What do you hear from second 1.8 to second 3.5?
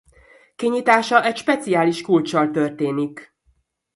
kulccsal történik.